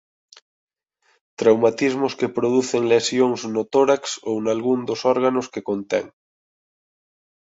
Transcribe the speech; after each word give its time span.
Traumatismos 1.39 2.11
que 2.19 2.33
producen 2.37 2.83
lesións 2.93 3.39
no 3.53 3.63
tórax 3.73 4.01
ou 4.29 4.35
nalgún 4.45 4.79
dos 4.89 5.01
órganos 5.13 5.45
que 5.53 5.65
contén. 5.69 6.05